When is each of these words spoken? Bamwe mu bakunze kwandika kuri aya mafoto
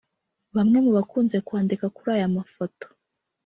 Bamwe 0.55 0.77
mu 0.85 0.91
bakunze 0.97 1.37
kwandika 1.47 1.85
kuri 1.95 2.09
aya 2.15 2.35
mafoto 2.37 2.85